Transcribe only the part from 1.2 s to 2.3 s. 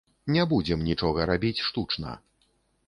рабіць штучна.